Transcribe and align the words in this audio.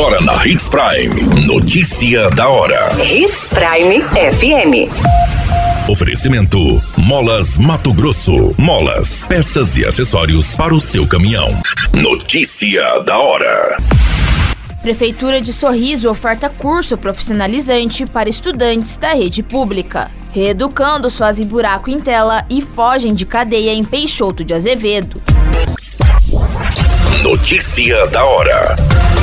Agora 0.00 0.18
na 0.22 0.46
Hits 0.46 0.66
Prime. 0.66 1.44
Notícia 1.44 2.30
da 2.30 2.48
hora. 2.48 2.88
Hits 3.04 3.50
Prime 3.50 4.00
FM. 4.00 4.90
Oferecimento: 5.90 6.82
Molas 6.96 7.58
Mato 7.58 7.92
Grosso. 7.92 8.54
Molas, 8.56 9.24
peças 9.24 9.76
e 9.76 9.84
acessórios 9.84 10.56
para 10.56 10.74
o 10.74 10.80
seu 10.80 11.06
caminhão. 11.06 11.60
Notícia 11.92 13.00
da 13.00 13.18
hora. 13.18 13.76
Prefeitura 14.80 15.38
de 15.38 15.52
Sorriso 15.52 16.08
oferta 16.08 16.48
curso 16.48 16.96
profissionalizante 16.96 18.06
para 18.06 18.30
estudantes 18.30 18.96
da 18.96 19.12
rede 19.12 19.42
pública. 19.42 20.10
Reeducandos 20.32 21.18
fazem 21.18 21.46
buraco 21.46 21.90
em 21.90 22.00
tela 22.00 22.46
e 22.48 22.62
fogem 22.62 23.12
de 23.12 23.26
cadeia 23.26 23.74
em 23.74 23.84
Peixoto 23.84 24.42
de 24.44 24.54
Azevedo. 24.54 25.20
Notícia 27.22 28.06
da 28.06 28.24
hora. 28.24 28.76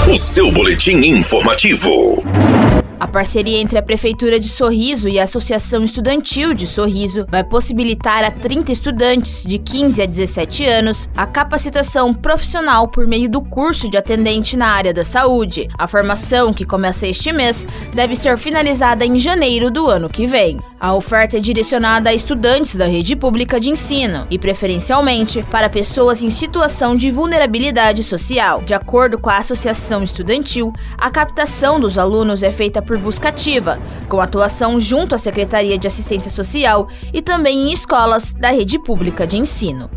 O 0.10 0.18
seu 0.18 0.50
boletim 0.50 0.96
informativo. 1.00 2.24
A 2.98 3.06
parceria 3.06 3.60
entre 3.60 3.78
a 3.78 3.84
Prefeitura 3.84 4.40
de 4.40 4.48
Sorriso 4.48 5.10
e 5.10 5.20
a 5.20 5.24
Associação 5.24 5.84
Estudantil 5.84 6.54
de 6.54 6.66
Sorriso 6.66 7.26
vai 7.30 7.44
possibilitar 7.44 8.24
a 8.24 8.32
30 8.32 8.72
estudantes 8.72 9.44
de 9.46 9.60
15 9.60 10.02
a 10.02 10.06
17 10.06 10.66
anos 10.66 11.10
a 11.16 11.28
capacitação 11.28 12.14
profissional 12.14 12.88
por 12.88 13.06
meio 13.06 13.30
do 13.30 13.42
curso 13.42 13.90
de 13.90 13.98
atendente 13.98 14.56
na 14.56 14.70
área 14.70 14.94
da 14.94 15.04
saúde. 15.04 15.68
A 15.78 15.88
formação, 15.88 16.54
que 16.54 16.66
começa 16.66 17.06
este 17.06 17.34
mês, 17.34 17.68
deve 17.94 18.16
ser 18.16 18.38
finalizada 18.38 19.06
em 19.06 19.18
janeiro 19.18 19.70
do 19.70 19.88
ano 19.88 20.10
que 20.10 20.26
vem. 20.26 20.58
A 20.80 20.94
oferta 20.94 21.38
é 21.38 21.40
direcionada 21.40 22.12
a 22.12 22.14
estudantes 22.14 22.76
da 22.76 22.86
rede 22.86 23.16
pública 23.16 23.60
de 23.60 23.72
ensino 23.72 24.28
e, 24.30 24.38
preferencialmente, 24.38 25.42
para 25.50 25.70
pessoas 25.70 26.22
em 26.22 26.30
situação 26.30 26.96
de 26.96 27.10
vulnerabilidade 27.10 28.04
social. 28.04 28.62
De 28.62 28.76
acordo 28.76 29.18
com 29.18 29.30
a 29.30 29.38
Associação 29.38 30.04
Estudantil, 30.04 30.72
a 30.96 31.10
captação 31.10 31.80
dos 31.80 31.98
alunos 31.98 32.44
é 32.44 32.52
feita 32.52 32.80
por 32.80 33.00
busca 33.00 33.30
ativa, 33.30 33.80
com 34.08 34.22
atuação 34.22 34.80
junto 34.80 35.16
à 35.16 35.18
Secretaria 35.18 35.80
de 35.80 35.88
Assistência 35.88 36.30
Social 36.30 36.88
e 37.12 37.24
também 37.24 37.70
em 37.70 37.74
escolas 37.74 38.32
da 38.34 38.52
rede 38.52 38.78
pública 38.78 39.26
de 39.26 39.38
ensino. 39.38 39.97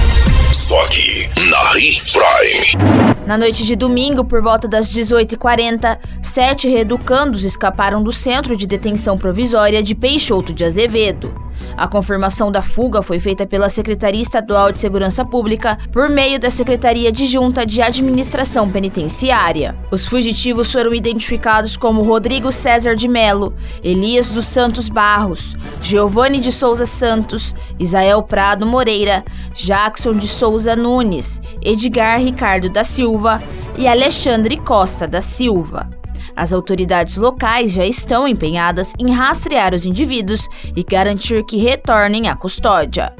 Só 0.51 0.81
aqui, 0.83 1.29
na 1.49 1.79
Hits 1.79 2.11
Prime. 2.11 3.01
Na 3.25 3.37
noite 3.37 3.65
de 3.65 3.73
domingo, 3.73 4.25
por 4.25 4.41
volta 4.41 4.67
das 4.67 4.89
18h40, 4.91 5.97
sete 6.21 6.67
reeducandos 6.67 7.45
escaparam 7.45 8.03
do 8.03 8.11
centro 8.11 8.57
de 8.57 8.67
detenção 8.67 9.17
provisória 9.17 9.81
de 9.81 9.95
Peixoto 9.95 10.53
de 10.53 10.65
Azevedo. 10.65 11.33
A 11.77 11.87
confirmação 11.87 12.51
da 12.51 12.61
fuga 12.61 13.01
foi 13.01 13.19
feita 13.19 13.45
pela 13.45 13.69
Secretaria 13.69 14.21
Estadual 14.21 14.71
de 14.71 14.79
Segurança 14.79 15.23
Pública 15.23 15.77
por 15.91 16.09
meio 16.09 16.39
da 16.39 16.49
Secretaria 16.49 17.11
de 17.11 17.25
Junta 17.27 17.65
de 17.65 17.81
Administração 17.81 18.69
Penitenciária. 18.69 19.75
Os 19.91 20.07
fugitivos 20.07 20.71
foram 20.71 20.93
identificados 20.93 21.77
como 21.77 22.03
Rodrigo 22.03 22.51
César 22.51 22.95
de 22.95 23.07
Melo, 23.07 23.53
Elias 23.83 24.29
dos 24.29 24.47
Santos 24.47 24.89
Barros, 24.89 25.55
Giovanni 25.81 26.39
de 26.39 26.51
Souza 26.51 26.85
Santos, 26.85 27.55
Isael 27.79 28.21
Prado 28.23 28.65
Moreira, 28.65 29.23
Jackson 29.53 30.13
de 30.13 30.27
Souza 30.41 30.75
Nunes, 30.75 31.39
Edgar 31.63 32.19
Ricardo 32.19 32.67
da 32.67 32.83
Silva 32.83 33.43
e 33.77 33.87
Alexandre 33.87 34.57
Costa 34.57 35.07
da 35.07 35.21
Silva. 35.21 35.87
As 36.35 36.51
autoridades 36.51 37.15
locais 37.15 37.73
já 37.73 37.85
estão 37.85 38.27
empenhadas 38.27 38.91
em 38.97 39.11
rastrear 39.11 39.75
os 39.75 39.85
indivíduos 39.85 40.49
e 40.75 40.83
garantir 40.83 41.45
que 41.45 41.57
retornem 41.57 42.27
à 42.27 42.35
custódia. 42.35 43.13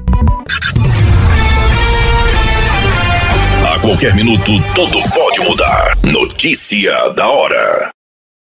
A 3.72 3.78
qualquer 3.78 4.16
minuto, 4.16 4.50
tudo 4.74 5.00
pode 5.14 5.48
mudar. 5.48 5.96
Notícia 6.02 7.08
da 7.10 7.28
hora. 7.28 8.01